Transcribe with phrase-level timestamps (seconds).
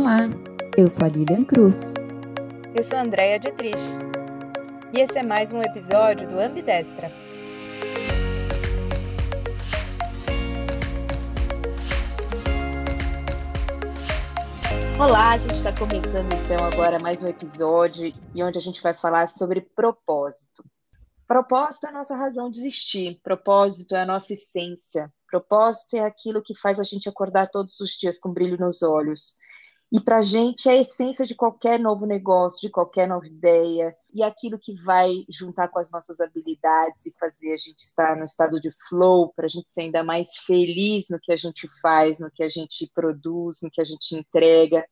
[0.00, 0.18] Olá,
[0.76, 1.92] eu sou a Lilian Cruz.
[2.72, 3.82] Eu sou a Andrea Dietrich.
[4.94, 7.10] E esse é mais um episódio do Ambidestra.
[15.00, 18.94] Olá, a gente está começando então agora mais um episódio e onde a gente vai
[18.94, 20.64] falar sobre propósito.
[21.26, 26.40] Propósito é a nossa razão de existir, propósito é a nossa essência, propósito é aquilo
[26.40, 29.36] que faz a gente acordar todos os dias com brilho nos olhos.
[29.90, 33.96] E para a gente é a essência de qualquer novo negócio, de qualquer nova ideia,
[34.12, 38.24] e aquilo que vai juntar com as nossas habilidades e fazer a gente estar no
[38.24, 42.20] estado de flow, para a gente ser ainda mais feliz no que a gente faz,
[42.20, 44.84] no que a gente produz, no que a gente entrega.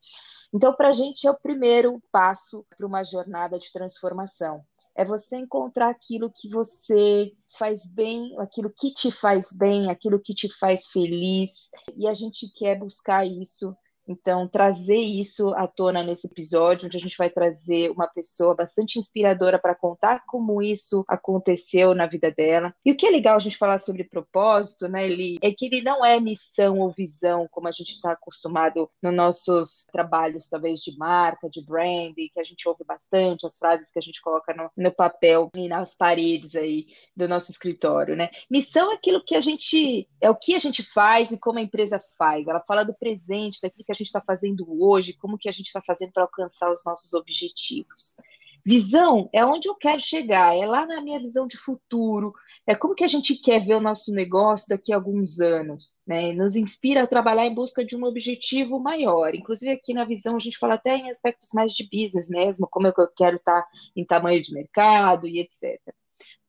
[0.51, 4.63] Então, para a gente é o primeiro passo para uma jornada de transformação.
[4.95, 10.33] É você encontrar aquilo que você faz bem, aquilo que te faz bem, aquilo que
[10.33, 13.75] te faz feliz, e a gente quer buscar isso
[14.07, 18.99] então, trazer isso à tona nesse episódio, onde a gente vai trazer uma pessoa bastante
[18.99, 22.73] inspiradora para contar como isso aconteceu na vida dela.
[22.85, 25.81] E o que é legal a gente falar sobre propósito, né, Eli, é que ele
[25.81, 30.97] não é missão ou visão, como a gente está acostumado nos nossos trabalhos, talvez de
[30.97, 34.69] marca, de branding, que a gente ouve bastante, as frases que a gente coloca no,
[34.75, 38.29] no papel e nas paredes aí do nosso escritório, né?
[38.49, 41.61] Missão é aquilo que a gente, é o que a gente faz e como a
[41.61, 42.47] empresa faz.
[42.47, 45.67] Ela fala do presente, daquilo que a gente está fazendo hoje, como que a gente
[45.67, 48.15] está fazendo para alcançar os nossos objetivos.
[48.65, 52.33] Visão é onde eu quero chegar, é lá na minha visão de futuro,
[52.65, 56.33] é como que a gente quer ver o nosso negócio daqui a alguns anos, né?
[56.33, 59.33] Nos inspira a trabalhar em busca de um objetivo maior.
[59.33, 62.87] Inclusive aqui na visão a gente fala até em aspectos mais de business mesmo, como
[62.87, 65.79] é que eu quero estar tá em tamanho de mercado e etc.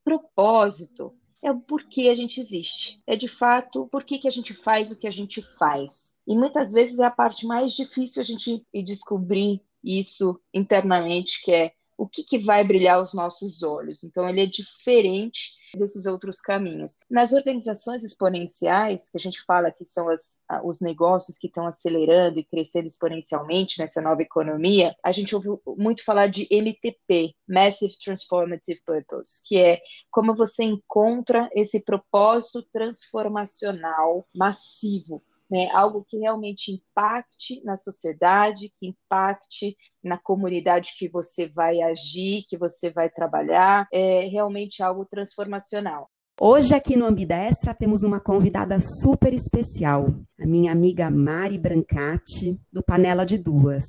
[0.03, 3.01] Propósito é o porquê a gente existe.
[3.07, 6.17] É de fato por que, a gente faz o que a gente faz.
[6.27, 11.73] E muitas vezes é a parte mais difícil a gente descobrir isso internamente, que é
[11.99, 14.05] o que, que vai brilhar os nossos olhos.
[14.05, 16.97] Então, ele é diferente desses outros caminhos.
[17.11, 22.39] Nas organizações exponenciais, que a gente fala que são as, os negócios que estão acelerando
[22.39, 28.81] e crescendo exponencialmente nessa nova economia, a gente ouve muito falar de MTP, Massive Transformative
[28.87, 29.81] Purpose, que é
[30.11, 38.89] como você encontra esse propósito transformacional massivo né, algo que realmente impacte na sociedade, que
[38.89, 46.11] impacte na comunidade que você vai agir, que você vai trabalhar, é realmente algo transformacional.
[46.41, 52.81] Hoje aqui no Ambidestra temos uma convidada super especial, a minha amiga Mari Brancati, do
[52.83, 53.83] Panela de Duas.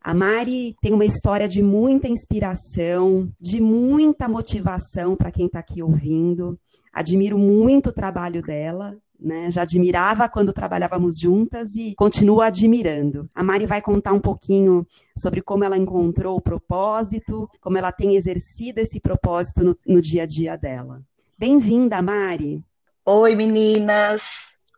[0.00, 5.82] A Mari tem uma história de muita inspiração, de muita motivação para quem está aqui
[5.82, 6.58] ouvindo.
[6.92, 9.50] Admiro muito o trabalho dela né?
[9.50, 13.28] Já admirava quando trabalhávamos juntas e continuo admirando.
[13.34, 14.86] A Mari vai contar um pouquinho
[15.16, 20.22] sobre como ela encontrou o propósito, como ela tem exercido esse propósito no, no dia
[20.22, 21.02] a dia dela.
[21.38, 22.64] Bem-vinda, Mari.
[23.04, 24.24] Oi, meninas.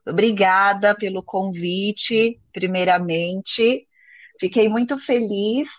[0.06, 3.86] Obrigada pelo convite, primeiramente.
[4.38, 5.70] Fiquei muito feliz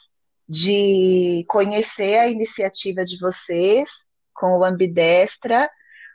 [0.48, 3.90] de conhecer a iniciativa de vocês
[4.34, 5.70] com o Ambidestra.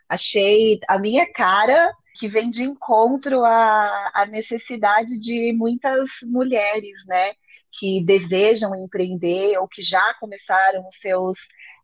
[0.07, 7.33] Achei a minha cara que vem de encontro à, à necessidade de muitas mulheres, né?
[7.79, 11.37] Que desejam empreender ou que já começaram os seus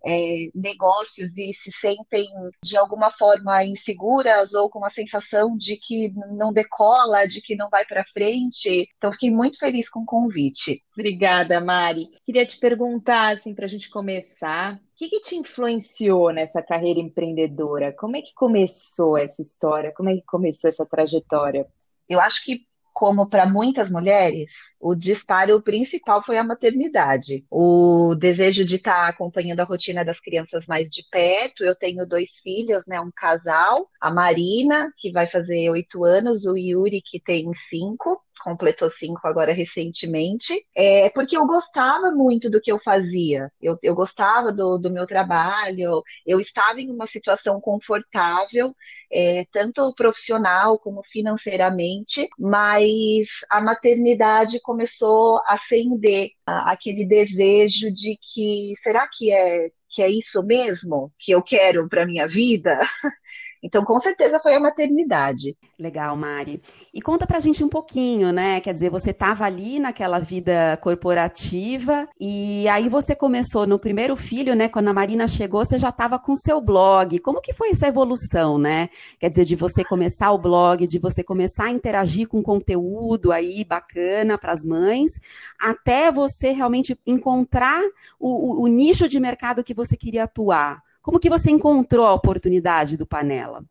[0.06, 2.28] é, negócios e se sentem
[2.62, 7.70] de alguma forma inseguras ou com a sensação de que não decola, de que não
[7.70, 8.90] vai para frente.
[8.98, 10.84] Então, fiquei muito feliz com o convite.
[10.94, 12.10] Obrigada, Mari.
[12.26, 17.00] Queria te perguntar, assim, para a gente começar, o que, que, te influenciou nessa carreira
[17.00, 17.94] empreendedora?
[17.94, 19.94] Como é que começou essa história?
[19.96, 21.66] Como é que começou essa trajetória?
[22.08, 27.46] Eu acho que como para muitas mulheres, o disparo principal foi a maternidade.
[27.52, 31.66] O desejo de estar tá acompanhando a rotina das crianças mais de perto.
[31.66, 36.56] Eu tenho dois filhos, né, um casal, a Marina, que vai fazer oito anos, o
[36.56, 42.72] Yuri, que tem cinco completou cinco agora recentemente, é porque eu gostava muito do que
[42.72, 48.72] eu fazia, eu, eu gostava do, do meu trabalho, eu estava em uma situação confortável,
[49.12, 58.74] é, tanto profissional como financeiramente, mas a maternidade começou a acender aquele desejo de que
[58.78, 62.78] será que é que é isso mesmo que eu quero para minha vida?
[63.66, 65.58] Então, com certeza foi a maternidade.
[65.80, 66.62] Legal, Mari.
[66.94, 68.62] E conta pra gente um pouquinho, né?
[68.62, 74.56] Quer dizer, você estava ali naquela vida corporativa e aí você começou no primeiro filho,
[74.56, 74.70] né?
[74.70, 77.18] Quando a Marina chegou, você já estava com seu blog.
[77.18, 78.88] Como que foi essa evolução, né?
[79.20, 83.64] Quer dizer, de você começar o blog, de você começar a interagir com conteúdo aí
[83.64, 85.14] bacana para as mães,
[85.60, 87.82] até você realmente encontrar
[88.20, 90.85] o, o, o nicho de mercado que você queria atuar.
[91.06, 93.64] Como que você encontrou a oportunidade do Panela?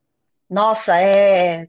[0.49, 1.69] Nossa, é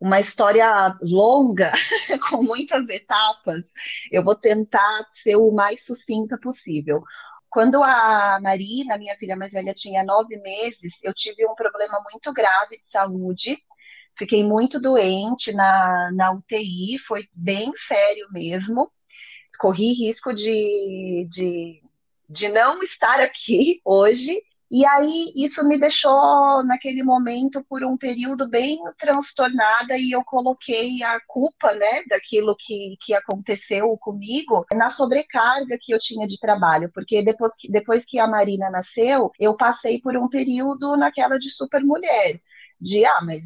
[0.00, 1.72] uma história longa,
[2.30, 3.72] com muitas etapas.
[4.12, 7.02] Eu vou tentar ser o mais sucinta possível.
[7.50, 12.32] Quando a Marina, minha filha mais velha, tinha nove meses, eu tive um problema muito
[12.32, 13.58] grave de saúde.
[14.16, 18.88] Fiquei muito doente na, na UTI, foi bem sério mesmo.
[19.58, 21.82] Corri risco de, de,
[22.28, 24.40] de não estar aqui hoje,
[24.70, 31.02] e aí isso me deixou naquele momento por um período bem transtornada e eu coloquei
[31.02, 36.90] a culpa, né, daquilo que, que aconteceu comigo na sobrecarga que eu tinha de trabalho,
[36.94, 41.50] porque depois que, depois que a Marina nasceu, eu passei por um período naquela de
[41.50, 42.40] super mulher
[42.80, 43.42] de ah, mas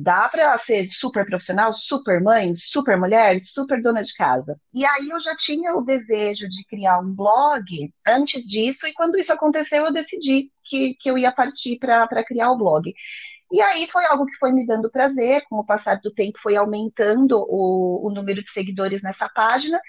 [0.00, 4.56] dá para ser super profissional, super mãe, super mulher, super dona de casa.
[4.72, 7.64] E aí eu já tinha o desejo de criar um blog
[8.06, 12.52] antes disso, e quando isso aconteceu, eu decidi que, que eu ia partir para criar
[12.52, 12.94] o blog.
[13.50, 16.54] E aí foi algo que foi me dando prazer, com o passar do tempo foi
[16.54, 19.80] aumentando o, o, número de seguidores nessa página,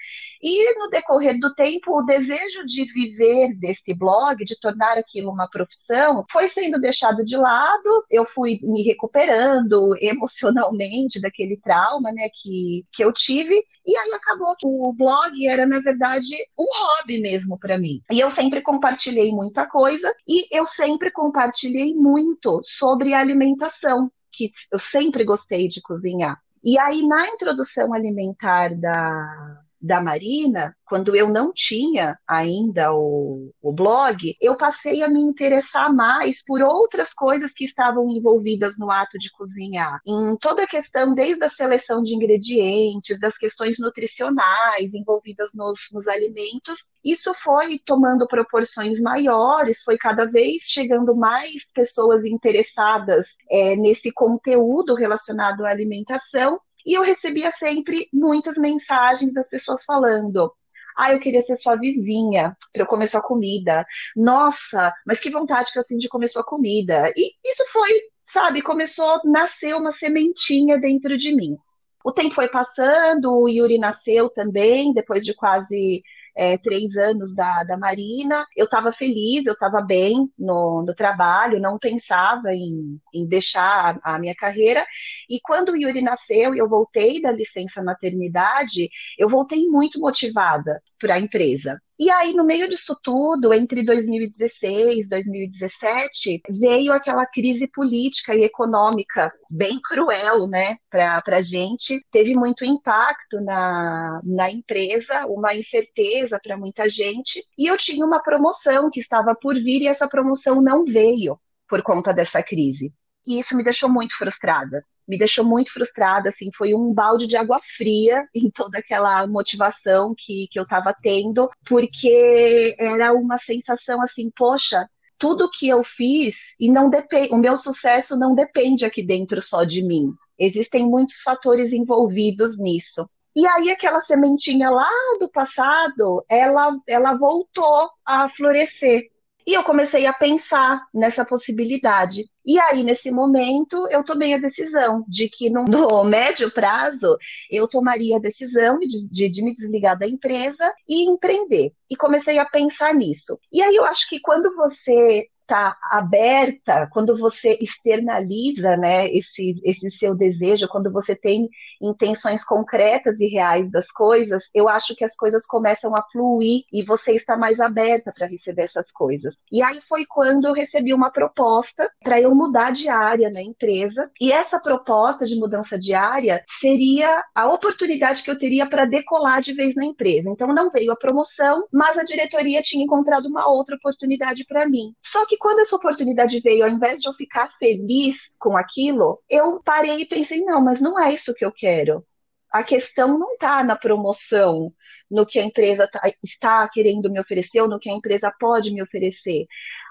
[0.42, 5.48] e no decorrer do tempo o desejo de viver desse blog, de tornar aquilo uma
[5.48, 12.86] profissão, foi sendo deixado de lado, eu fui me recuperando emocionalmente daquele trauma né, que,
[12.92, 17.58] que eu tive, e aí acabou que o blog era, na verdade, um hobby mesmo
[17.58, 18.00] para mim.
[18.10, 24.50] E eu sempre compartilhei muita coisa, e eu sempre compartilhei muito sobre alimentação alimentação, que
[24.72, 26.40] eu sempre gostei de cozinhar.
[26.62, 33.72] E aí, na introdução alimentar da, da Marina, quando eu não tinha ainda o, o
[33.72, 39.16] blog, eu passei a me interessar mais por outras coisas que estavam envolvidas no ato
[39.18, 40.00] de cozinhar.
[40.06, 46.08] Em toda a questão, desde a seleção de ingredientes, das questões nutricionais envolvidas nos, nos
[46.08, 54.12] alimentos, isso foi tomando proporções maiores, foi cada vez chegando mais pessoas interessadas é, nesse
[54.12, 56.60] conteúdo relacionado à alimentação.
[56.86, 60.52] E eu recebia sempre muitas mensagens das pessoas falando:
[60.96, 63.86] ah, eu queria ser sua vizinha para eu comer sua comida.
[64.16, 67.12] Nossa, mas que vontade que eu tenho de comer sua comida.
[67.16, 67.90] E isso foi,
[68.26, 71.56] sabe, começou a nascer uma sementinha dentro de mim.
[72.04, 76.02] O tempo foi passando, o Yuri nasceu também, depois de quase
[76.36, 78.46] é, três anos da, da Marina.
[78.56, 84.14] Eu estava feliz, eu estava bem no, no trabalho, não pensava em, em deixar a,
[84.14, 84.84] a minha carreira.
[85.28, 88.88] E quando o Yuri nasceu e eu voltei da licença maternidade,
[89.18, 91.80] eu voltei muito motivada para a empresa.
[92.02, 98.42] E aí, no meio disso tudo, entre 2016 e 2017, veio aquela crise política e
[98.42, 102.02] econômica bem cruel, né, para a gente.
[102.10, 107.44] Teve muito impacto na, na empresa, uma incerteza para muita gente.
[107.58, 111.38] E eu tinha uma promoção que estava por vir e essa promoção não veio
[111.68, 112.94] por conta dessa crise.
[113.26, 117.36] E isso me deixou muito frustrada me deixou muito frustrada, assim, foi um balde de
[117.36, 124.00] água fria em toda aquela motivação que, que eu estava tendo, porque era uma sensação
[124.00, 129.04] assim, poxa, tudo que eu fiz e não depende, o meu sucesso não depende aqui
[129.04, 130.14] dentro só de mim.
[130.38, 133.04] Existem muitos fatores envolvidos nisso.
[133.34, 139.10] E aí aquela sementinha lá do passado, ela ela voltou a florescer.
[139.46, 142.24] E eu comecei a pensar nessa possibilidade.
[142.44, 147.16] E aí, nesse momento, eu tomei a decisão de que no, no médio prazo
[147.50, 151.72] eu tomaria a decisão de, de, de, me desligar da empresa e empreender.
[151.88, 153.38] E comecei a pensar nisso.
[153.52, 159.90] E aí eu acho que quando você está aberta, quando você externaliza né, esse, esse
[159.90, 161.48] seu desejo, quando você tem
[161.82, 166.84] intenções concretas e reais das coisas, eu acho que as coisas começam a fluir e
[166.84, 169.34] você está mais aberta para receber essas coisas.
[169.50, 174.08] E aí foi quando eu recebi uma proposta para eu mudar de área na empresa,
[174.20, 179.40] e essa proposta de mudança de área seria a oportunidade que eu teria para decolar
[179.40, 180.30] de vez na empresa.
[180.30, 184.94] Então não veio a promoção, mas a diretoria tinha encontrado uma outra oportunidade para mim.
[185.02, 189.60] Só que quando essa oportunidade veio, ao invés de eu ficar feliz com aquilo, eu
[189.64, 192.06] parei e pensei: não, mas não é isso que eu quero.
[192.52, 194.70] A questão não está na promoção,
[195.10, 198.70] no que a empresa tá, está querendo me oferecer ou no que a empresa pode
[198.72, 199.46] me oferecer.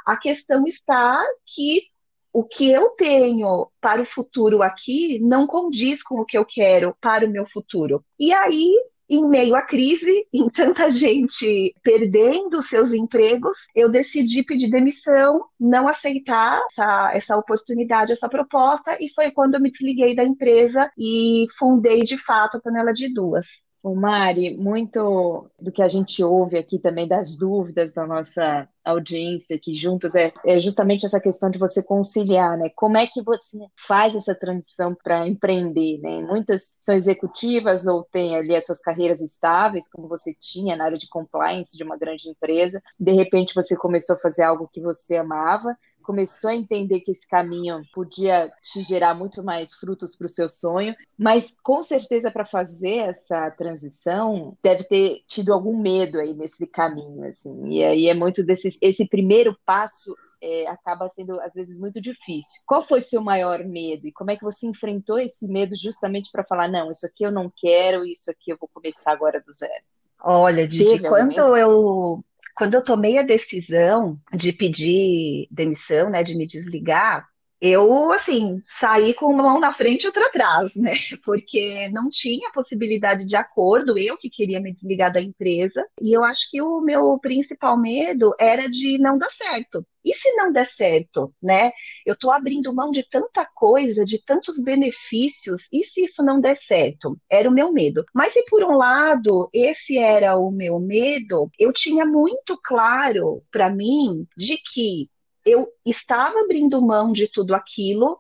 [0.05, 1.87] A questão está que
[2.31, 6.95] o que eu tenho para o futuro aqui não condiz com o que eu quero
[7.01, 8.05] para o meu futuro.
[8.19, 8.75] E aí
[9.09, 15.87] em meio à crise, em tanta gente perdendo seus empregos, eu decidi pedir demissão, não
[15.87, 21.45] aceitar essa, essa oportunidade, essa proposta, e foi quando eu me desliguei da empresa e
[21.57, 23.68] fundei de fato a Panela de Duas.
[23.81, 29.55] O Mari, muito do que a gente ouve aqui também das dúvidas da nossa audiência
[29.55, 32.69] aqui juntos é, é, justamente essa questão de você conciliar, né?
[32.75, 33.57] Como é que você
[33.87, 36.21] faz essa transição para empreender, né?
[36.23, 40.97] Muitas são executivas ou têm ali as suas carreiras estáveis, como você tinha na área
[40.97, 42.81] de compliance de uma grande empresa.
[42.99, 47.27] De repente você começou a fazer algo que você amava começou a entender que esse
[47.27, 52.45] caminho podia te gerar muito mais frutos para o seu sonho, mas com certeza para
[52.45, 57.69] fazer essa transição deve ter tido algum medo aí nesse caminho, assim.
[57.69, 62.61] E aí é muito desse esse primeiro passo é, acaba sendo às vezes muito difícil.
[62.65, 66.43] Qual foi seu maior medo e como é que você enfrentou esse medo justamente para
[66.43, 69.83] falar não, isso aqui eu não quero, isso aqui eu vou começar agora do zero?
[70.21, 72.23] Olha, Didi, quando eu
[72.59, 77.25] quando eu tomei a decisão de pedir demissão, né, de me desligar,
[77.61, 80.93] eu, assim, saí com uma mão na frente e outra atrás, né?
[81.23, 86.23] Porque não tinha possibilidade de acordo, eu que queria me desligar da empresa, e eu
[86.23, 89.85] acho que o meu principal medo era de não dar certo.
[90.03, 91.71] E se não der certo, né?
[92.05, 96.55] Eu estou abrindo mão de tanta coisa, de tantos benefícios, e se isso não der
[96.55, 97.17] certo?
[97.29, 98.05] Era o meu medo.
[98.13, 103.69] Mas se por um lado esse era o meu medo, eu tinha muito claro para
[103.69, 105.09] mim de que
[105.45, 108.19] eu estava abrindo mão de tudo aquilo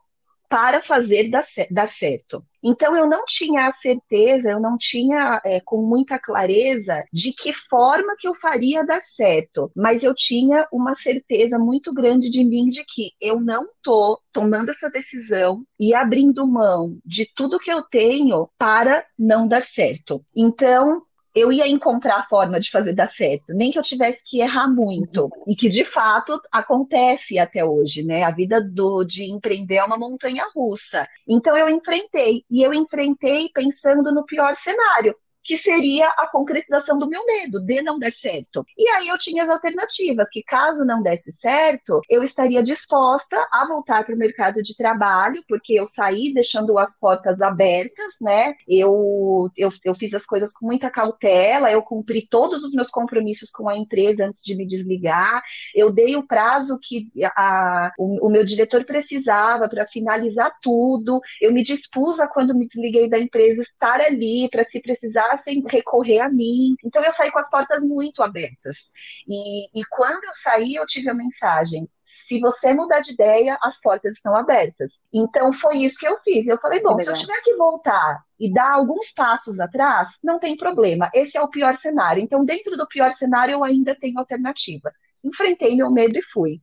[0.49, 2.43] para fazer dar, dar certo.
[2.61, 7.53] Então eu não tinha a certeza, eu não tinha é, com muita clareza de que
[7.53, 12.67] forma que eu faria dar certo, mas eu tinha uma certeza muito grande de mim
[12.67, 17.83] de que eu não tô tomando essa decisão e abrindo mão de tudo que eu
[17.83, 20.21] tenho para não dar certo.
[20.35, 21.03] Então
[21.35, 24.67] eu ia encontrar a forma de fazer dar certo, nem que eu tivesse que errar
[24.67, 28.23] muito, e que de fato acontece até hoje, né?
[28.23, 31.07] A vida do, de empreender é uma montanha russa.
[31.27, 37.07] Então eu enfrentei, e eu enfrentei pensando no pior cenário que seria a concretização do
[37.07, 38.65] meu medo de não dar certo.
[38.77, 43.67] E aí eu tinha as alternativas, que caso não desse certo, eu estaria disposta a
[43.67, 48.53] voltar para o mercado de trabalho, porque eu saí deixando as portas abertas, né?
[48.67, 53.49] Eu, eu, eu fiz as coisas com muita cautela, eu cumpri todos os meus compromissos
[53.51, 55.41] com a empresa antes de me desligar,
[55.73, 61.53] eu dei o prazo que a, o, o meu diretor precisava para finalizar tudo, eu
[61.53, 66.19] me dispus a, quando me desliguei da empresa, estar ali para se precisar sem recorrer
[66.19, 66.75] a mim.
[66.83, 68.91] Então eu saí com as portas muito abertas.
[69.27, 73.79] E, e quando eu saí, eu tive a mensagem: se você mudar de ideia, as
[73.79, 75.01] portas estão abertas.
[75.13, 76.47] Então foi isso que eu fiz.
[76.47, 80.55] Eu falei, bom, se eu tiver que voltar e dar alguns passos atrás, não tem
[80.55, 81.09] problema.
[81.13, 82.21] Esse é o pior cenário.
[82.21, 84.91] Então, dentro do pior cenário, eu ainda tenho alternativa.
[85.23, 86.61] Enfrentei meu medo e fui.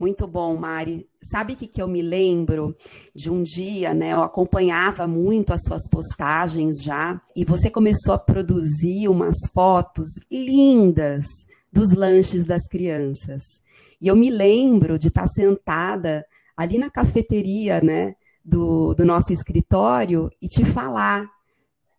[0.00, 1.06] Muito bom, Mari.
[1.22, 2.74] Sabe o que, que eu me lembro
[3.14, 4.14] de um dia, né?
[4.14, 11.26] Eu acompanhava muito as suas postagens já, e você começou a produzir umas fotos lindas
[11.70, 13.42] dos lanches das crianças.
[14.00, 16.24] E eu me lembro de estar sentada
[16.56, 18.14] ali na cafeteria, né?
[18.42, 21.28] Do, do nosso escritório e te falar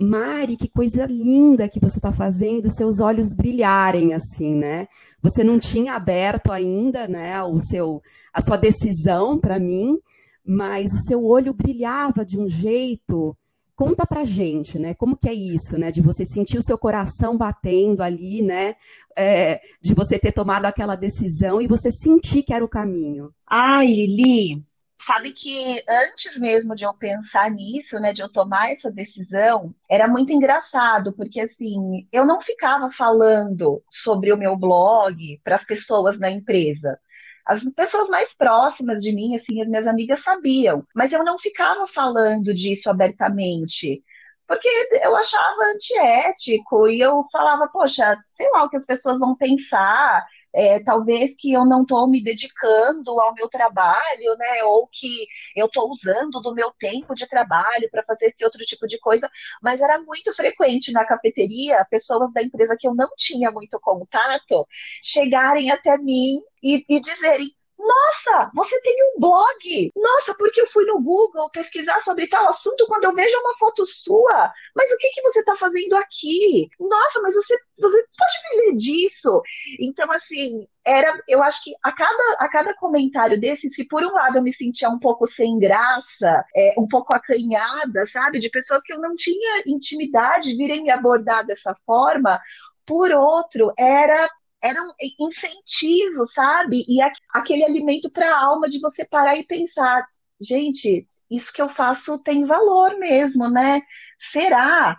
[0.01, 4.87] Mari, que coisa linda que você está fazendo, seus olhos brilharem assim, né?
[5.21, 8.01] Você não tinha aberto ainda, né, o seu,
[8.33, 9.99] a sua decisão para mim,
[10.43, 13.37] mas o seu olho brilhava de um jeito.
[13.75, 14.93] Conta pra gente, né?
[14.95, 15.91] Como que é isso, né?
[15.91, 18.75] De você sentir o seu coração batendo ali, né?
[19.15, 23.31] É, de você ter tomado aquela decisão e você sentir que era o caminho.
[23.47, 24.63] Ai, Lili,
[25.05, 30.07] Sabe que antes mesmo de eu pensar nisso, né, de eu tomar essa decisão, era
[30.07, 36.19] muito engraçado, porque assim, eu não ficava falando sobre o meu blog para as pessoas
[36.19, 36.99] na empresa.
[37.45, 41.87] As pessoas mais próximas de mim, assim, as minhas amigas sabiam, mas eu não ficava
[41.87, 44.03] falando disso abertamente
[44.51, 44.67] porque
[45.01, 50.25] eu achava antiético e eu falava, poxa, sei lá o que as pessoas vão pensar,
[50.53, 54.63] é, talvez que eu não estou me dedicando ao meu trabalho, né?
[54.65, 58.87] Ou que eu estou usando do meu tempo de trabalho para fazer esse outro tipo
[58.87, 59.29] de coisa,
[59.61, 64.67] mas era muito frequente na cafeteria pessoas da empresa que eu não tinha muito contato
[65.03, 67.47] chegarem até mim e, e dizerem
[67.81, 69.91] Nossa, você tem um blog!
[69.95, 73.85] Nossa, porque eu fui no Google pesquisar sobre tal assunto quando eu vejo uma foto
[73.85, 74.53] sua.
[74.75, 76.69] Mas o que, que você está fazendo aqui?
[76.79, 79.41] Nossa, mas você, você pode viver disso?
[79.79, 84.13] Então, assim, era, eu acho que a cada, a cada comentário desse, se por um
[84.13, 88.83] lado eu me sentia um pouco sem graça, é, um pouco acanhada, sabe, de pessoas
[88.83, 92.39] que eu não tinha intimidade virem me abordar dessa forma,
[92.85, 94.29] por outro, era
[94.61, 96.85] era um incentivo, sabe?
[96.87, 96.99] E
[97.33, 100.05] aquele alimento para a alma de você parar e pensar,
[100.39, 103.81] gente, isso que eu faço tem valor mesmo, né?
[104.19, 104.97] Será?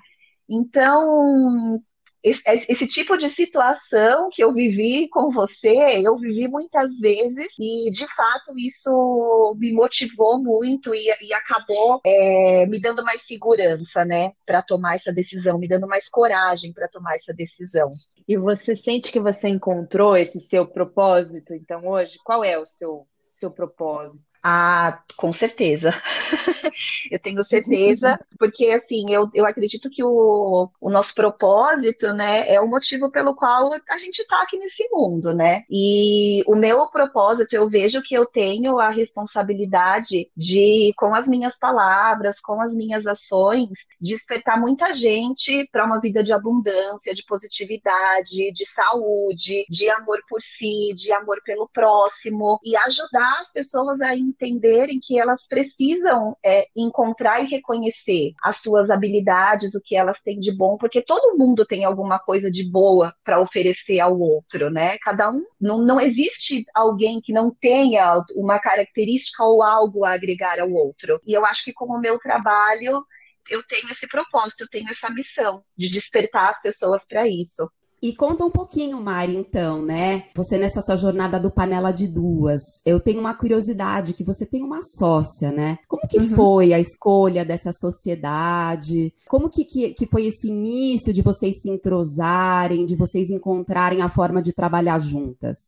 [0.48, 1.82] Então,
[2.22, 7.90] esse, esse, tipo de situação que eu vivi com você, eu vivi muitas vezes e
[7.90, 14.32] de fato isso me motivou muito e, e acabou é, me dando mais segurança, né,
[14.46, 17.92] para tomar essa decisão, me dando mais coragem para tomar essa decisão.
[18.26, 22.18] E você sente que você encontrou esse seu propósito, então hoje?
[22.24, 24.31] Qual é o seu, seu propósito?
[24.44, 25.90] Ah, com certeza.
[27.10, 32.60] eu tenho certeza, porque assim, eu, eu acredito que o, o nosso propósito, né, é
[32.60, 35.62] o motivo pelo qual a gente está aqui nesse mundo, né?
[35.70, 41.56] E o meu propósito, eu vejo que eu tenho a responsabilidade de, com as minhas
[41.56, 48.50] palavras, com as minhas ações, despertar muita gente para uma vida de abundância, de positividade,
[48.50, 54.16] de saúde, de amor por si, de amor pelo próximo e ajudar as pessoas a
[54.32, 60.40] entenderem que elas precisam é, encontrar e reconhecer as suas habilidades, o que elas têm
[60.40, 64.98] de bom, porque todo mundo tem alguma coisa de boa para oferecer ao outro, né?
[64.98, 70.58] Cada um não, não existe alguém que não tenha uma característica ou algo a agregar
[70.60, 71.20] ao outro.
[71.26, 73.04] E eu acho que como o meu trabalho
[73.50, 77.68] eu tenho esse propósito, eu tenho essa missão de despertar as pessoas para isso.
[78.02, 80.24] E conta um pouquinho, Mari, então, né?
[80.34, 82.60] Você nessa sua jornada do Panela de Duas.
[82.84, 85.78] Eu tenho uma curiosidade que você tem uma sócia, né?
[85.86, 86.34] Como que uhum.
[86.34, 89.14] foi a escolha dessa sociedade?
[89.28, 94.08] Como que, que, que foi esse início de vocês se entrosarem, de vocês encontrarem a
[94.08, 95.58] forma de trabalhar juntas?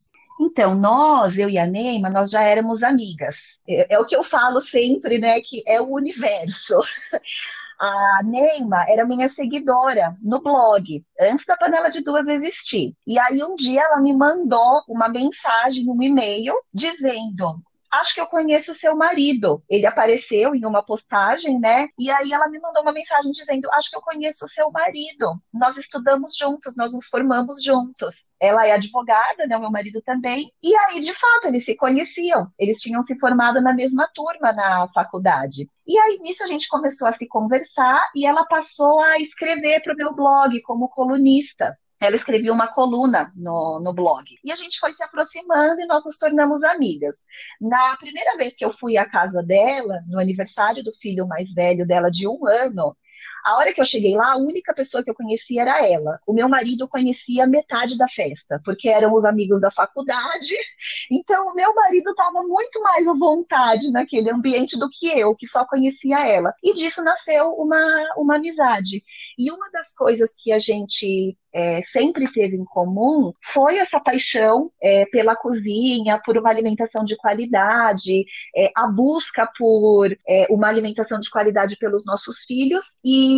[0.41, 3.61] Então, nós, eu e a Neima, nós já éramos amigas.
[3.69, 5.41] É, é, o que eu falo sempre, né?
[5.41, 6.81] Que é o universo.
[7.78, 12.95] A Neima era minha seguidora no blog, antes da panela de duas existir.
[13.07, 17.61] E aí um dia ela me mandou uma mensagem, um e-mail, dizendo:
[18.00, 19.62] acho que eu conheço seu marido.
[19.68, 21.88] Ele apareceu em uma postagem, né?
[21.98, 25.40] E aí ela me mandou uma mensagem dizendo: acho que eu conheço seu marido.
[25.52, 28.30] Nós estudamos juntos, nós nos formamos juntos.
[28.40, 29.57] Ela é advogada, né?
[29.57, 30.50] O meu marido também.
[30.62, 32.48] E aí, de fato, eles se conheciam.
[32.59, 35.68] Eles tinham se formado na mesma turma na faculdade.
[35.87, 39.92] E aí, nisso, a gente começou a se conversar e ela passou a escrever para
[39.92, 44.25] o meu blog como colunista ela escrevia uma coluna no, no blog.
[44.43, 47.25] E a gente foi se aproximando e nós nos tornamos amigas.
[47.61, 51.87] Na primeira vez que eu fui à casa dela, no aniversário do filho mais velho
[51.87, 52.97] dela de um ano,
[53.44, 56.18] a hora que eu cheguei lá, a única pessoa que eu conhecia era ela.
[56.26, 60.54] O meu marido conhecia metade da festa, porque eram os amigos da faculdade.
[61.11, 65.46] Então, o meu marido estava muito mais à vontade naquele ambiente do que eu, que
[65.46, 66.52] só conhecia ela.
[66.62, 67.78] E disso nasceu uma,
[68.16, 69.02] uma amizade.
[69.38, 74.72] E uma das coisas que a gente é, sempre teve em comum foi essa paixão
[74.83, 78.24] é, pela cozinha, por uma alimentação de qualidade,
[78.57, 82.98] é, a busca por é, uma alimentação de qualidade pelos nossos filhos.
[83.04, 83.34] E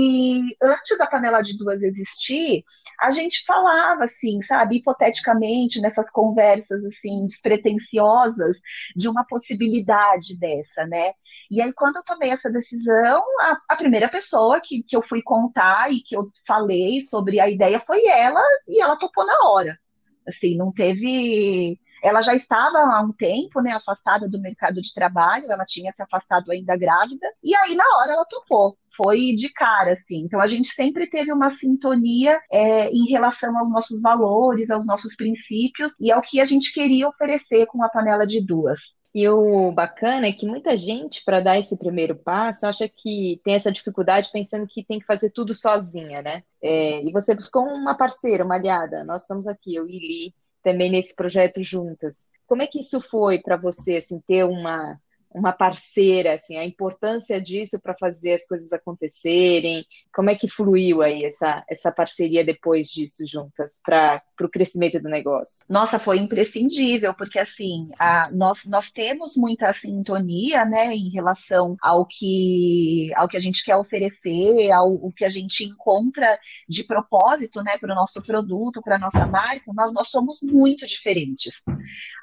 [0.63, 2.65] antes da panela de duas existir,
[3.01, 8.61] a gente falava assim, sabe, hipoteticamente, nessas conversas assim despretensiosas,
[8.95, 11.13] de uma possibilidade dessa, né?
[11.51, 15.23] E aí, quando eu tomei essa decisão, a, a primeira pessoa que, que eu fui
[15.23, 19.79] contar e que eu falei sobre a ideia foi ela, e ela topou na hora.
[20.27, 21.79] Assim, não teve.
[22.03, 26.03] Ela já estava há um tempo, né, afastada do mercado de trabalho, ela tinha se
[26.03, 30.21] afastado ainda grávida, e aí na hora ela topou, foi de cara, assim.
[30.25, 35.17] Então a gente sempre teve uma sintonia é, em relação aos nossos valores, aos nossos
[35.17, 38.97] princípios, e ao que a gente queria oferecer com a panela de duas.
[39.17, 43.55] E o bacana é que muita gente, para dar esse primeiro passo, acha que tem
[43.55, 46.43] essa dificuldade pensando que tem que fazer tudo sozinha, né?
[46.63, 49.05] É, e você buscou uma parceira, uma aliada.
[49.05, 50.35] Nós estamos aqui, eu e Li,
[50.67, 52.29] também nesse projeto juntas.
[52.45, 55.01] Como é que isso foi para você, assim, ter uma,
[55.37, 59.85] uma parceira, assim, a importância disso para fazer as coisas acontecerem?
[60.13, 65.11] Como é que fluiu aí essa, essa parceria depois disso juntas para o crescimento do
[65.11, 65.65] negócio?
[65.69, 72.07] Nossa, foi imprescindível, porque assim, a, nós, nós temos muita sintonia, né, em relação ao
[72.07, 77.63] que, ao que a gente quer oferecer, ao o que a gente encontra de propósito,
[77.63, 81.63] né, para o nosso produto, para a nossa marca, mas nós somos muito diferentes.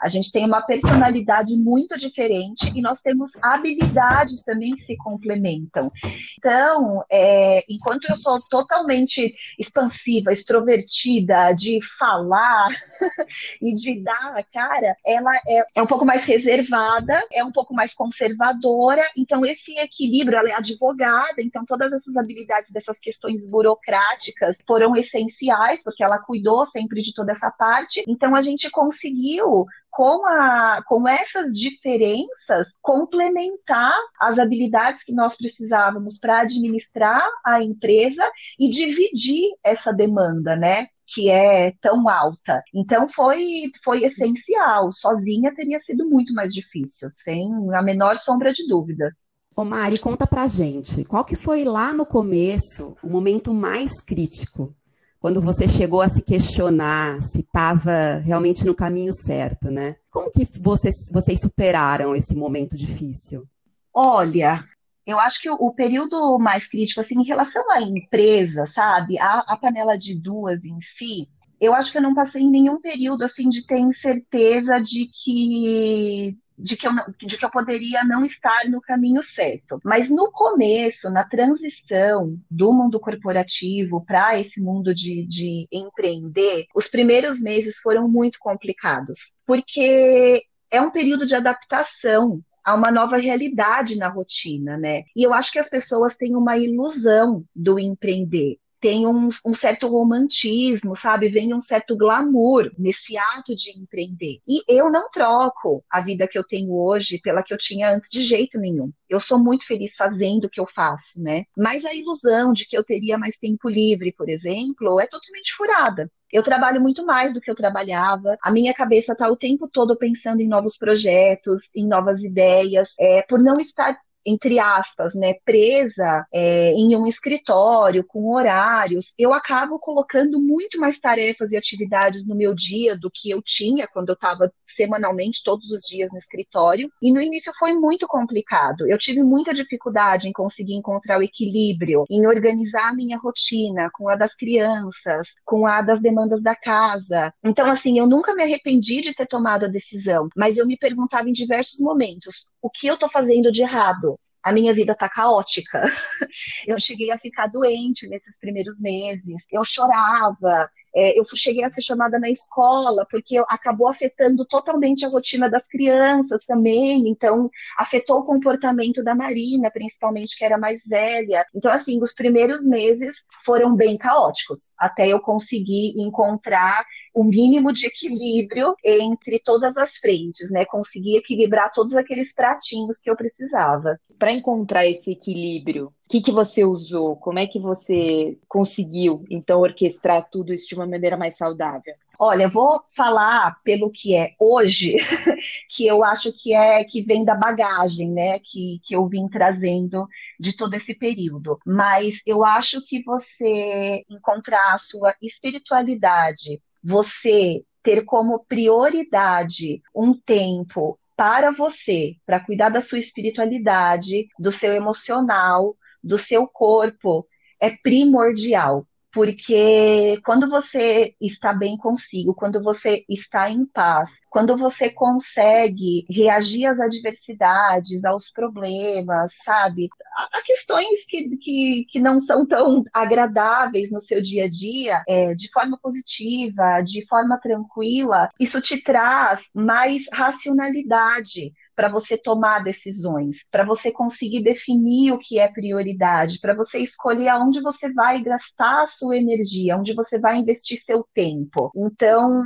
[0.02, 5.92] A gente tem uma personalidade muito diferente e nós temos habilidades também que se complementam.
[6.38, 12.70] Então, é, enquanto eu sou totalmente expansiva, extrovertida, de falar
[13.62, 17.74] e de dar a cara, ela é, é um pouco mais reservada, é um pouco
[17.74, 19.04] mais conservadora.
[19.18, 25.84] Então, esse equilíbrio, ela é advogada, então todas essas habilidades dessas questões burocráticas foram essenciais,
[25.84, 28.04] porque ela cuidou sempre de toda essa parte.
[28.08, 36.18] Então, a gente conseguiu com, a, com essas diferenças, complementar as habilidades que nós precisávamos
[36.20, 38.28] para administrar a empresa
[38.60, 40.88] e dividir essa demanda, né?
[41.06, 42.64] Que é tão alta.
[42.74, 44.92] Então foi, foi essencial.
[44.92, 49.16] Sozinha teria sido muito mais difícil, sem a menor sombra de dúvida.
[49.56, 54.76] Ô Mari, conta pra gente, qual que foi lá no começo o momento mais crítico
[55.24, 59.96] quando você chegou a se questionar se estava realmente no caminho certo, né?
[60.12, 63.48] Como que vocês, vocês superaram esse momento difícil?
[63.94, 64.62] Olha,
[65.08, 69.46] eu acho que o, o, período mais crítico, assim, em relação à empresa, sabe, a,
[69.48, 73.24] a panela de duas em si, eu acho que eu não passei em nenhum período,
[73.24, 78.70] assim, de ter certeza de que de que, eu, de que eu poderia não estar
[78.70, 79.80] no caminho certo.
[79.84, 86.88] Mas no começo, na transição do mundo corporativo para esse mundo de, de empreender, os
[86.88, 93.98] primeiros meses foram muito complicados, porque é um período de adaptação a uma nova realidade
[93.98, 95.04] na rotina, né?
[95.16, 99.88] E eu acho que as pessoas têm uma ilusão do empreender tem um, um, certo
[99.88, 101.30] romantismo, sabe?
[101.30, 104.39] Vem um certo glamour nesse ato de empreender.
[104.46, 108.10] E eu não troco a vida que eu tenho hoje pela que eu tinha antes
[108.12, 108.91] de jeito nenhum.
[109.08, 111.46] Eu sou muito feliz fazendo o que eu faço, né?
[111.56, 116.12] Mas a ilusão de que eu teria mais tempo livre, por exemplo, é totalmente furada.
[116.30, 118.38] Eu trabalho muito mais do que eu trabalhava.
[118.43, 122.96] A minha cabeça está o tempo todo pensando em novos projetos, em novas ideias.
[123.00, 129.34] É, por não estar entre aspas, né, presa é, em um escritório com horários, eu
[129.34, 134.10] acabo colocando muito mais tarefas e atividades no meu dia do que eu tinha quando
[134.10, 136.90] eu estava semanalmente todos os dias no escritório.
[137.02, 138.88] E no início foi muito complicado.
[138.88, 144.10] Eu tive muita dificuldade em conseguir encontrar o equilíbrio, em organizar a minha rotina com
[144.10, 147.34] a das crianças, com a das demandas da casa.
[147.44, 151.30] Então, assim, eu nunca me arrependi de ter tomado a decisão, mas eu me perguntava
[151.30, 154.12] em diversos momentos: o que eu estou fazendo de errado?
[154.44, 155.84] A minha vida tá caótica.
[156.68, 159.46] Eu cheguei a ficar doente nesses primeiros meses.
[159.52, 165.10] Eu chorava, é, eu cheguei a ser chamada na escola, porque acabou afetando totalmente a
[165.10, 171.46] rotina das crianças também, então afetou o comportamento da Marina, principalmente, que era mais velha.
[171.56, 177.88] Então, assim, os primeiros meses foram bem caóticos, até eu conseguir encontrar o mínimo de
[177.88, 180.65] equilíbrio entre todas as frentes, né?
[180.65, 183.99] Conseguir equilibrar todos aqueles pratinhos que eu precisava.
[184.17, 187.15] Para encontrar esse equilíbrio, o que, que você usou?
[187.15, 191.93] Como é que você conseguiu, então, orquestrar tudo isso de uma maneira mais saudável?
[192.19, 194.97] Olha, vou falar pelo que é hoje,
[195.69, 200.08] que eu acho que é que vem da bagagem, né, que, que eu vim trazendo
[200.39, 201.60] de todo esse período.
[201.65, 211.00] Mas eu acho que você encontrar a sua espiritualidade, você ter como prioridade um tempo
[211.15, 217.28] para você, para cuidar da sua espiritualidade, do seu emocional, do seu corpo
[217.60, 218.86] é primordial.
[219.13, 226.65] Porque quando você está bem consigo, quando você está em paz, quando você consegue reagir
[226.65, 229.88] às adversidades, aos problemas, sabe?
[230.32, 235.36] A, questões que, que, que não são tão agradáveis no seu dia a dia, é,
[235.36, 243.48] de forma positiva, de forma tranquila, isso te traz mais racionalidade para você tomar decisões,
[243.52, 248.84] para você conseguir definir o que é prioridade, para você escolher aonde você vai gastar
[248.84, 251.72] a sua energia, onde você vai investir seu tempo.
[251.76, 252.44] Então,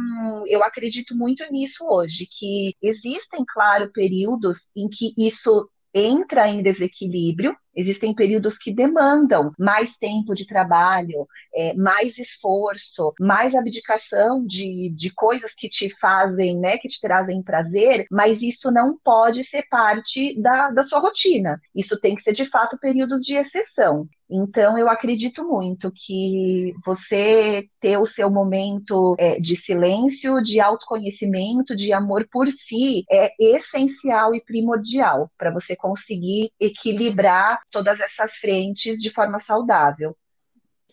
[0.48, 7.56] eu acredito muito nisso hoje, que existem, claro, períodos em que isso entra em desequilíbrio,
[7.78, 15.14] Existem períodos que demandam mais tempo de trabalho, é, mais esforço, mais abdicação de, de
[15.14, 20.40] coisas que te fazem, né, que te trazem prazer, mas isso não pode ser parte
[20.42, 21.62] da, da sua rotina.
[21.76, 24.10] Isso tem que ser, de fato, períodos de exceção.
[24.30, 31.76] Então, eu acredito muito que você ter o seu momento é, de silêncio, de autoconhecimento,
[31.76, 39.00] de amor por si, é essencial e primordial para você conseguir equilibrar todas essas frentes
[39.00, 40.16] de forma saudável.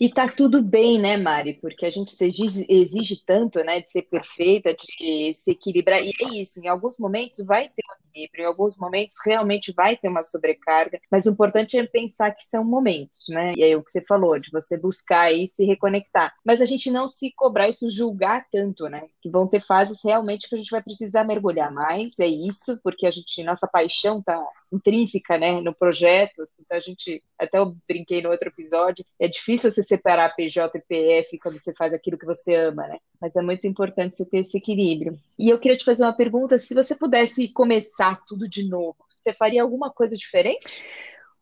[0.01, 1.55] E tá tudo bem, né, Mari?
[1.55, 6.03] Porque a gente exige, exige tanto, né, de ser perfeita, de se equilibrar.
[6.03, 9.97] E é isso, em alguns momentos vai ter um equilíbrio, em alguns momentos realmente vai
[9.97, 13.53] ter uma sobrecarga, mas o importante é pensar que são momentos, né?
[13.57, 16.35] E aí o que você falou, de você buscar e se reconectar.
[16.45, 19.07] Mas a gente não se cobrar isso, julgar tanto, né?
[19.23, 23.07] Que vão ter fases realmente que a gente vai precisar mergulhar mais, é isso, porque
[23.07, 26.43] a gente, nossa paixão tá intrínseca, né, no projeto.
[26.43, 30.79] Assim, então a gente, até eu brinquei no outro episódio, é difícil você separar PJ
[30.79, 32.99] e PF quando você faz aquilo que você ama, né?
[33.21, 35.19] Mas é muito importante você ter esse equilíbrio.
[35.39, 39.33] E eu queria te fazer uma pergunta: se você pudesse começar tudo de novo, você
[39.33, 40.67] faria alguma coisa diferente?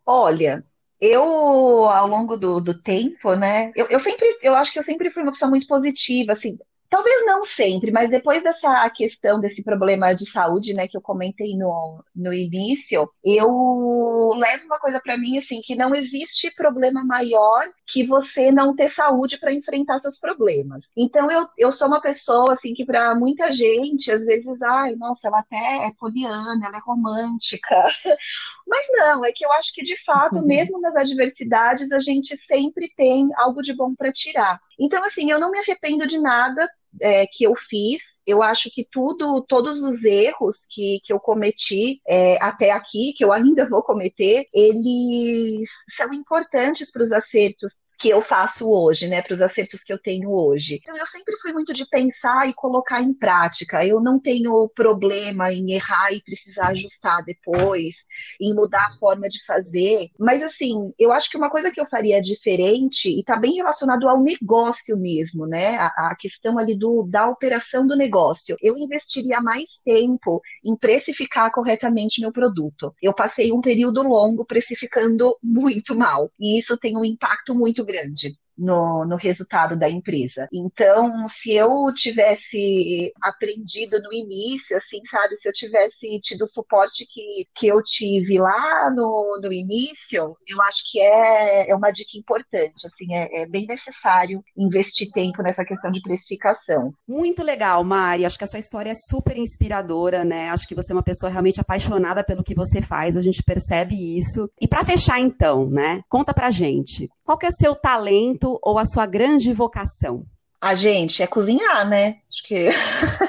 [0.04, 0.64] Olha,
[1.00, 5.10] eu, ao longo do, do tempo, né, eu, eu, sempre, eu acho que eu sempre
[5.10, 6.56] fui uma pessoa muito positiva, assim,
[6.92, 11.56] Talvez não sempre, mas depois dessa questão desse problema de saúde, né, que eu comentei
[11.56, 17.64] no, no início, eu levo uma coisa para mim assim que não existe problema maior
[17.86, 20.92] que você não ter saúde para enfrentar seus problemas.
[20.94, 25.28] Então eu, eu sou uma pessoa assim que para muita gente às vezes, ai, nossa,
[25.28, 27.86] ela até é poliana, ela é romântica.
[28.68, 30.46] Mas não, é que eu acho que de fato, uhum.
[30.46, 34.60] mesmo nas adversidades, a gente sempre tem algo de bom para tirar.
[34.78, 36.68] Então assim, eu não me arrependo de nada
[37.00, 38.21] é, que eu fiz.
[38.26, 43.24] Eu acho que tudo, todos os erros que, que eu cometi é, até aqui, que
[43.24, 49.22] eu ainda vou cometer, eles são importantes para os acertos que eu faço hoje, né,
[49.22, 50.80] para os acertos que eu tenho hoje.
[50.82, 53.86] Então, eu sempre fui muito de pensar e colocar em prática.
[53.86, 58.04] Eu não tenho problema em errar e precisar ajustar depois,
[58.40, 60.08] em mudar a forma de fazer.
[60.18, 64.08] Mas, assim, eu acho que uma coisa que eu faria diferente, e está bem relacionado
[64.08, 68.11] ao negócio mesmo, né, a, a questão ali do, da operação do negócio.
[68.60, 72.94] Eu investiria mais tempo em precificar corretamente meu produto.
[73.00, 78.36] Eu passei um período longo precificando muito mal, e isso tem um impacto muito grande
[78.56, 80.48] no, no resultado da empresa.
[80.52, 87.06] Então, se eu tivesse aprendido no início, assim, sabe, se eu tivesse tido o suporte
[87.10, 92.16] que, que eu tive lá no, no início, eu acho que é, é uma dica
[92.16, 96.92] importante, assim, é, é bem necessário investir tempo nessa questão de precificação.
[97.08, 100.92] Muito legal, Mari, acho que a sua história é super inspiradora, né, acho que você
[100.92, 104.48] é uma pessoa realmente apaixonada pelo que você faz, a gente percebe isso.
[104.60, 108.86] E para fechar então, né, conta pra gente, qual que é seu talento ou a
[108.86, 110.24] sua grande vocação?
[110.60, 112.20] A gente é cozinhar, né?
[112.30, 112.70] Acho que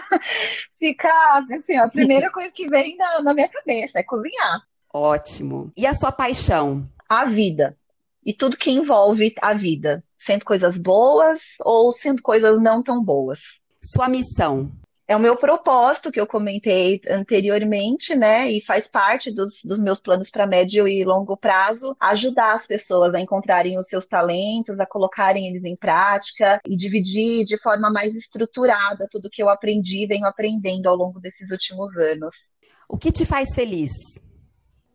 [0.77, 1.09] fica
[1.51, 4.61] assim, a primeira coisa que vem na, na minha cabeça é cozinhar.
[4.93, 5.71] Ótimo.
[5.75, 6.87] E a sua paixão?
[7.09, 7.75] A vida.
[8.25, 13.61] E tudo que envolve a vida, sendo coisas boas ou sendo coisas não tão boas.
[13.81, 14.71] Sua missão?
[15.07, 18.49] É o meu propósito que eu comentei anteriormente, né?
[18.49, 23.13] E faz parte dos, dos meus planos para médio e longo prazo, ajudar as pessoas
[23.13, 28.15] a encontrarem os seus talentos, a colocarem eles em prática e dividir de forma mais
[28.15, 32.33] estruturada tudo que eu aprendi e venho aprendendo ao longo desses últimos anos.
[32.87, 33.91] O que te faz feliz?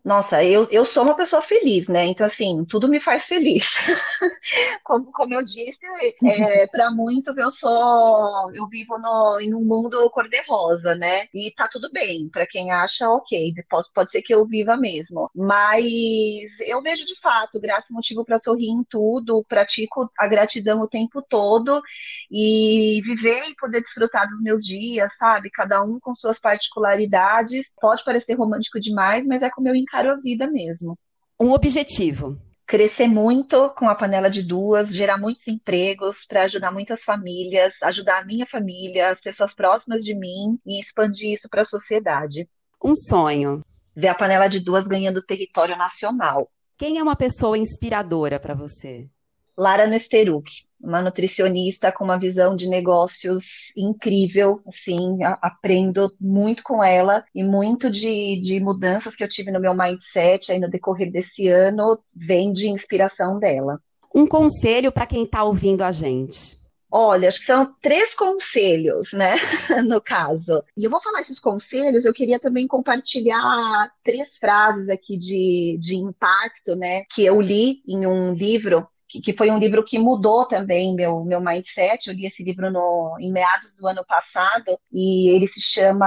[0.05, 2.07] Nossa, eu, eu sou uma pessoa feliz, né?
[2.07, 3.67] Então, assim, tudo me faz feliz.
[4.83, 5.87] como, como eu disse,
[6.25, 8.51] é, para muitos eu sou.
[8.55, 11.27] Eu vivo no, em um mundo cor-de-rosa, né?
[11.35, 12.29] E tá tudo bem.
[12.31, 15.31] Para quem acha, ok, pode, pode ser que eu viva mesmo.
[15.35, 20.81] Mas eu vejo de fato graça e motivo para sorrir em tudo, pratico a gratidão
[20.81, 21.83] o tempo todo
[22.31, 25.51] e viver e poder desfrutar dos meus dias, sabe?
[25.51, 27.73] Cada um com suas particularidades.
[27.81, 30.99] Pode parecer romântico demais, mas é como eu encaro a vida mesmo.
[31.41, 32.39] Um objetivo.
[32.67, 38.19] Crescer muito com a panela de duas, gerar muitos empregos para ajudar muitas famílias, ajudar
[38.19, 42.47] a minha família, as pessoas próximas de mim e expandir isso para a sociedade.
[42.85, 43.63] Um sonho.
[43.97, 46.51] Ver a panela de duas ganhando território nacional.
[46.77, 49.09] Quem é uma pessoa inspiradora para você?
[49.57, 57.25] Lara Nesteruk uma nutricionista com uma visão de negócios incrível, assim, aprendo muito com ela
[57.35, 61.49] e muito de, de mudanças que eu tive no meu mindset aí no decorrer desse
[61.49, 63.81] ano vem de inspiração dela.
[64.15, 66.59] Um conselho para quem está ouvindo a gente.
[66.91, 69.35] Olha, acho que são três conselhos, né,
[69.87, 70.65] no caso.
[70.75, 75.97] E eu vou falar esses conselhos, eu queria também compartilhar três frases aqui de, de
[75.97, 80.47] impacto, né, que eu li em um livro que, que, foi um livro que mudou
[80.47, 82.09] também meu, meu mindset.
[82.09, 86.07] Eu li esse livro no, em meados do ano passado e ele se chama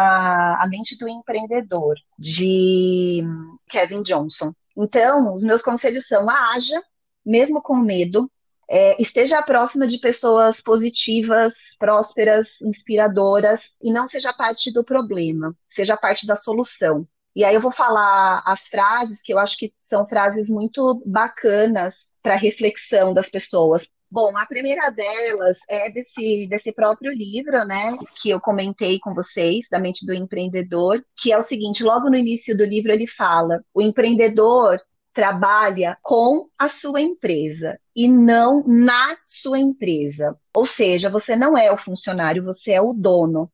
[0.61, 3.23] A Mente do Empreendedor, de
[3.67, 4.53] Kevin Johnson.
[4.77, 6.81] Então, os meus conselhos são: haja,
[7.25, 8.31] mesmo com medo,
[8.69, 15.97] é, esteja próxima de pessoas positivas, prósperas, inspiradoras e não seja parte do problema, seja
[15.97, 17.05] parte da solução.
[17.35, 22.10] E aí eu vou falar as frases que eu acho que são frases muito bacanas
[22.21, 23.87] para reflexão das pessoas.
[24.09, 29.67] Bom, a primeira delas é desse, desse próprio livro, né, que eu comentei com vocês,
[29.71, 33.63] da mente do empreendedor, que é o seguinte: logo no início do livro ele fala,
[33.73, 34.79] o empreendedor
[35.13, 40.37] trabalha com a sua empresa e não na sua empresa.
[40.53, 43.51] Ou seja, você não é o funcionário, você é o dono.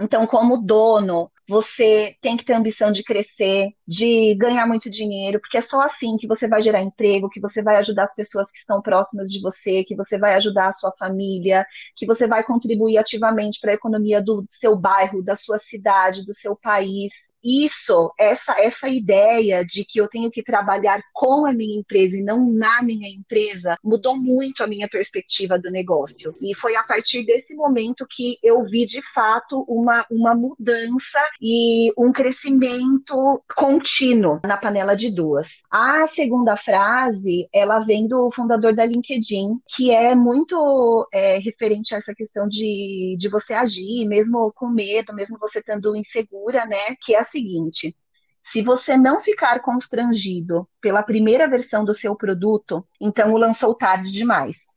[0.00, 5.58] Então, como dono, você tem que ter ambição de crescer, de ganhar muito dinheiro, porque
[5.58, 8.58] é só assim que você vai gerar emprego, que você vai ajudar as pessoas que
[8.58, 12.98] estão próximas de você, que você vai ajudar a sua família, que você vai contribuir
[12.98, 18.54] ativamente para a economia do seu bairro, da sua cidade, do seu país isso, essa,
[18.58, 22.82] essa ideia de que eu tenho que trabalhar com a minha empresa e não na
[22.82, 26.34] minha empresa, mudou muito a minha perspectiva do negócio.
[26.40, 31.92] E foi a partir desse momento que eu vi de fato uma, uma mudança e
[31.96, 35.62] um crescimento contínuo na panela de duas.
[35.70, 41.98] A segunda frase, ela vem do fundador da LinkedIn, que é muito é, referente a
[41.98, 46.96] essa questão de, de você agir, mesmo com medo, mesmo você estando insegura, né?
[47.00, 47.96] Que é seguinte:
[48.42, 54.10] se você não ficar constrangido pela primeira versão do seu produto, então o lançou tarde
[54.10, 54.74] demais.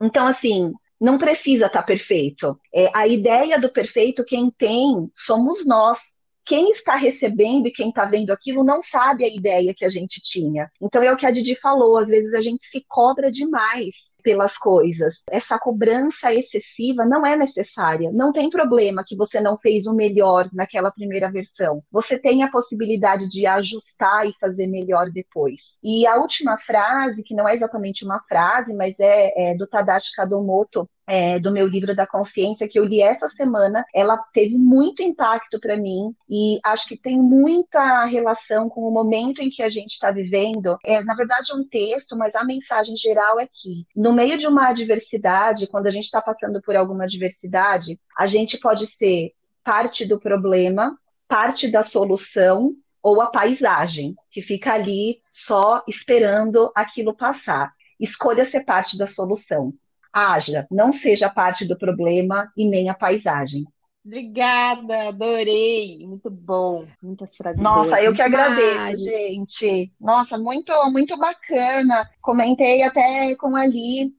[0.00, 2.58] Então, assim, não precisa estar tá perfeito.
[2.74, 6.18] É, a ideia do perfeito, quem tem, somos nós.
[6.44, 10.18] Quem está recebendo e quem está vendo aquilo não sabe a ideia que a gente
[10.22, 10.70] tinha.
[10.80, 14.56] Então é o que a Didi falou, às vezes a gente se cobra demais pelas
[14.56, 15.22] coisas.
[15.28, 18.10] Essa cobrança excessiva não é necessária.
[18.12, 21.82] Não tem problema que você não fez o melhor naquela primeira versão.
[21.90, 25.78] Você tem a possibilidade de ajustar e fazer melhor depois.
[25.82, 30.14] E a última frase, que não é exatamente uma frase, mas é, é do Tadashi
[30.14, 35.02] Kadomoto, é, do meu livro da consciência que eu li essa semana, ela teve muito
[35.02, 39.70] impacto para mim e acho que tem muita relação com o momento em que a
[39.70, 40.76] gente está vivendo.
[40.84, 44.48] É, na verdade, é um texto, mas a mensagem geral é que no meio de
[44.48, 49.30] uma adversidade, quando a gente está passando por alguma adversidade, a gente pode ser
[49.62, 57.16] parte do problema, parte da solução ou a paisagem, que fica ali só esperando aquilo
[57.16, 57.72] passar.
[58.00, 59.72] Escolha ser parte da solução.
[60.12, 63.66] Haja, não seja parte do problema e nem a paisagem.
[64.04, 67.60] Obrigada, adorei, muito bom, muitas frases.
[67.60, 68.04] Nossa, boas.
[68.04, 68.96] eu que agradeço, Ai.
[68.96, 69.92] gente.
[70.00, 72.08] Nossa, muito, muito bacana.
[72.22, 74.16] Comentei até com a Ali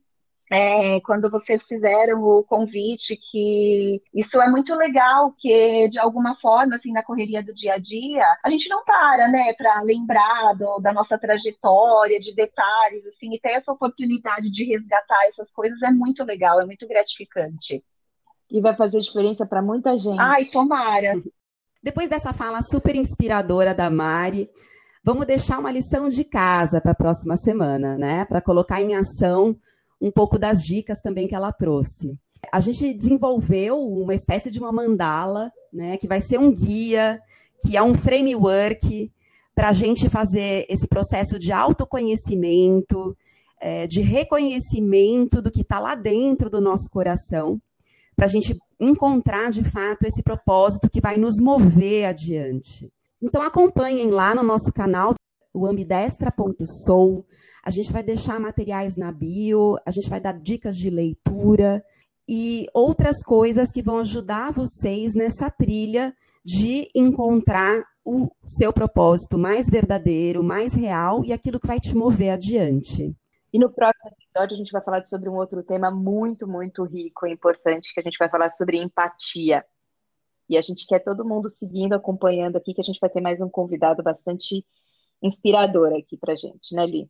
[0.51, 6.75] é, quando vocês fizeram o convite, que isso é muito legal, que de alguma forma,
[6.75, 10.79] assim, na correria do dia a dia, a gente não para, né, para lembrar do,
[10.79, 15.91] da nossa trajetória, de detalhes, assim, e ter essa oportunidade de resgatar essas coisas é
[15.91, 17.83] muito legal, é muito gratificante
[18.51, 20.19] e vai fazer diferença para muita gente.
[20.19, 21.21] Ai, tomara.
[21.81, 24.49] Depois dessa fala super inspiradora da Mari,
[25.03, 28.25] vamos deixar uma lição de casa para a próxima semana, né?
[28.25, 29.55] Para colocar em ação
[30.01, 32.17] um pouco das dicas também que ela trouxe.
[32.51, 35.97] A gente desenvolveu uma espécie de uma mandala, né?
[35.97, 37.21] Que vai ser um guia,
[37.61, 39.11] que é um framework
[39.53, 43.15] para a gente fazer esse processo de autoconhecimento,
[43.59, 47.61] é, de reconhecimento do que está lá dentro do nosso coração
[48.19, 52.91] para a gente encontrar de fato esse propósito que vai nos mover adiante.
[53.21, 55.15] Então acompanhem lá no nosso canal,
[55.53, 57.25] o ambidestra.soul.
[57.63, 61.81] A gente vai deixar materiais na bio, a gente vai dar dicas de leitura
[62.27, 69.69] e outras coisas que vão ajudar vocês nessa trilha de encontrar o seu propósito mais
[69.69, 73.15] verdadeiro, mais real e aquilo que vai te mover adiante.
[73.53, 77.27] E no próximo episódio a gente vai falar sobre um outro tema muito, muito rico
[77.27, 79.63] e importante, que a gente vai falar sobre empatia.
[80.47, 83.41] E a gente quer todo mundo seguindo, acompanhando aqui, que a gente vai ter mais
[83.41, 84.65] um convidado bastante
[85.21, 87.09] inspirador aqui pra gente, né, Li?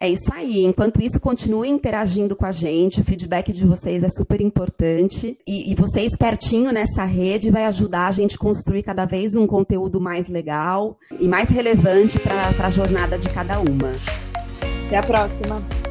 [0.00, 0.64] É isso aí.
[0.64, 3.00] Enquanto isso, continue interagindo com a gente.
[3.00, 5.36] O feedback de vocês é super importante.
[5.46, 9.46] E, e vocês pertinho nessa rede vai ajudar a gente a construir cada vez um
[9.46, 13.92] conteúdo mais legal e mais relevante para a jornada de cada uma.
[14.86, 15.83] Até a próxima.